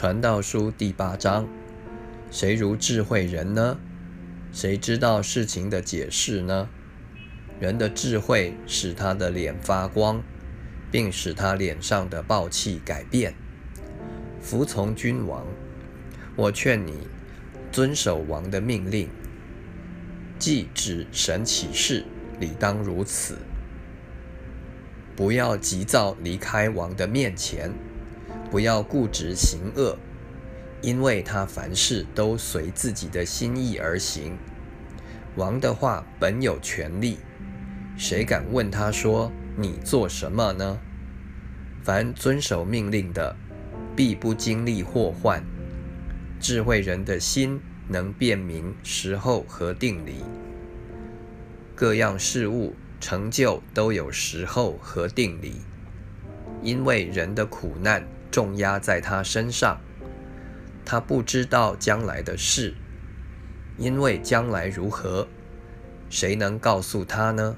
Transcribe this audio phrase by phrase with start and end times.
[0.00, 1.48] 传道书第八章：
[2.30, 3.80] 谁如智慧人呢？
[4.52, 6.68] 谁知道事情的解释呢？
[7.58, 10.22] 人的智慧使他的脸发光，
[10.88, 13.34] 并使他脸上的暴气改变。
[14.40, 15.44] 服从君王，
[16.36, 17.08] 我劝你
[17.72, 19.08] 遵守王的命令。
[20.38, 22.04] 既指神启示，
[22.38, 23.36] 理当如此。
[25.16, 27.74] 不要急躁离开王的面前。
[28.50, 29.96] 不要固执行恶，
[30.80, 34.38] 因为他凡事都随自己的心意而行。
[35.36, 37.18] 王的话本有权利，
[37.96, 40.78] 谁敢问他说：“你做什么呢？”
[41.84, 43.36] 凡遵守命令的，
[43.94, 45.42] 必不经历祸患。
[46.40, 50.24] 智慧人的心能辨明时候和定理。
[51.74, 55.54] 各样事物成就都有时候和定理，
[56.62, 58.04] 因为人的苦难。
[58.38, 59.80] 重压在他身上，
[60.84, 62.72] 他不知道将来的事，
[63.76, 65.26] 因为将来如何，
[66.08, 67.56] 谁能告诉他呢？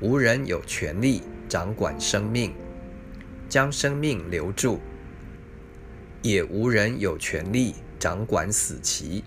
[0.00, 2.56] 无人有权利掌管生命，
[3.48, 4.80] 将生命留住；
[6.22, 9.22] 也无人有权利掌管死期。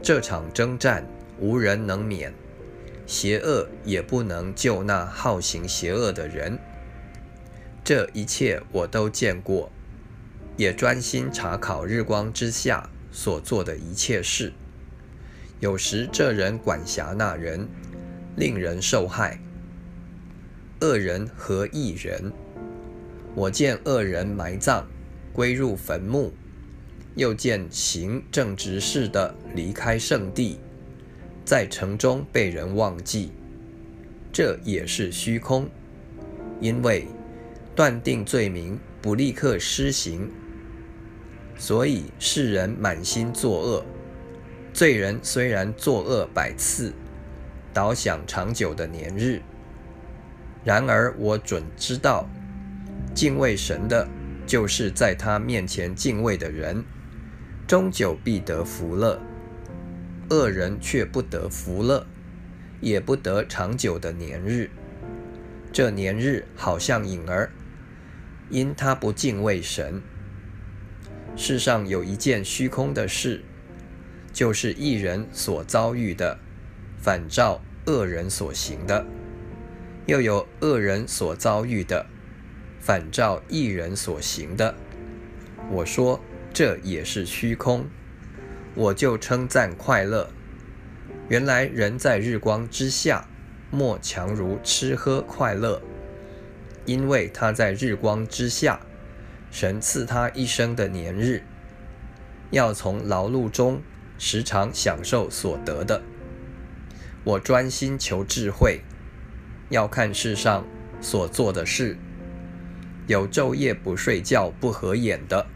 [0.00, 1.04] 这场征战，
[1.40, 2.32] 无人能免，
[3.06, 6.56] 邪恶也不能救那好行邪恶的人。
[7.84, 9.70] 这一切我都见过，
[10.56, 14.54] 也专心查考日光之下所做的一切事。
[15.60, 17.68] 有时这人管辖那人，
[18.36, 19.38] 令人受害。
[20.80, 22.32] 恶人和义人，
[23.34, 24.84] 我见恶人埋葬，
[25.34, 26.32] 归入坟墓；
[27.16, 30.58] 又见行正直事的离开圣地，
[31.44, 33.30] 在城中被人忘记。
[34.32, 35.68] 这也是虚空，
[36.62, 37.06] 因为。
[37.76, 40.30] 断定罪名不立刻施行，
[41.58, 43.84] 所以世人满心作恶。
[44.72, 46.92] 罪人虽然作恶百次，
[47.72, 49.42] 倒想长久的年日。
[50.62, 52.28] 然而我准知道，
[53.12, 54.08] 敬畏神的，
[54.46, 56.84] 就是在他面前敬畏的人，
[57.66, 59.20] 终久必得福乐。
[60.30, 62.06] 恶人却不得福乐，
[62.80, 64.70] 也不得长久的年日。
[65.72, 67.50] 这年日好像影儿。
[68.50, 70.02] 因他不敬畏神，
[71.34, 73.42] 世上有一件虚空的事，
[74.32, 76.38] 就是一人所遭遇的，
[76.98, 79.04] 反照恶人所行的；
[80.06, 82.06] 又有恶人所遭遇的，
[82.78, 84.74] 反照一人所行的。
[85.70, 86.20] 我说
[86.52, 87.86] 这也是虚空，
[88.74, 90.30] 我就称赞快乐。
[91.28, 93.26] 原来人在日光之下，
[93.70, 95.80] 莫强如吃喝快乐。
[96.86, 98.80] 因为他在日光之下，
[99.50, 101.42] 神赐他一生的年日，
[102.50, 103.80] 要从劳碌中
[104.18, 106.02] 时常享受所得的。
[107.24, 108.80] 我专心求智慧，
[109.70, 110.66] 要看世上
[111.00, 111.96] 所做的事，
[113.06, 115.46] 有昼夜不睡觉不合眼的，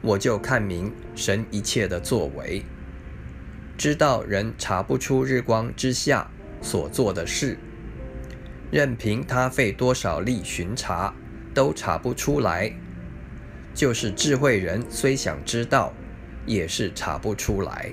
[0.00, 2.64] 我就看明神一切的作为，
[3.76, 6.30] 知道人查不出日光之下
[6.62, 7.58] 所做的事。
[8.70, 11.14] 任凭他费多少力巡查，
[11.54, 12.72] 都查不出来。
[13.74, 15.92] 就是智慧人虽想知道，
[16.44, 17.92] 也是查不出来。